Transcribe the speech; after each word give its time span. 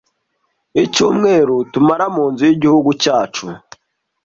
Icyumweru 0.83 1.55
tumara 1.71 2.05
munzu 2.15 2.43
yigihugu 2.49 2.89
cyacu. 3.03 3.45